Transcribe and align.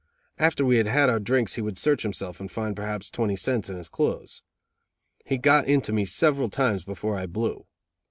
After 0.39 0.65
we 0.65 0.77
had 0.77 0.87
had 0.87 1.11
our 1.11 1.19
drinks 1.19 1.53
he 1.53 1.61
would 1.61 1.77
search 1.77 2.01
himself 2.01 2.39
and 2.39 2.45
only 2.49 2.53
find 2.53 2.75
perhaps 2.75 3.11
twenty 3.11 3.35
cents 3.35 3.69
in 3.69 3.77
his 3.77 3.87
clothes. 3.87 4.41
He 5.27 5.37
got 5.37 5.67
into 5.67 5.93
me 5.93 6.05
several 6.05 6.49
times 6.49 6.83
before 6.83 7.15
I 7.17 7.27
"blew". 7.27 7.67